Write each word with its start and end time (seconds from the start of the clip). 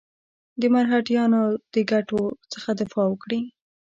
د 0.61 0.61
مرهټیانو 0.73 1.41
د 1.73 1.75
ګټو 1.91 2.21
څخه 2.51 2.69
دفاع 2.79 3.05
وکړي. 3.09 3.41